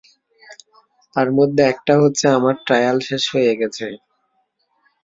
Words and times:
তার 1.15 1.27
মধ্যে 1.37 1.63
একটা 1.73 1.93
হচ্ছে, 2.01 2.25
আমার 2.37 2.55
ট্রায়াল 2.65 2.97
শেষ 3.07 3.23
হয়ে 3.33 3.53
গেছে। 3.61 3.85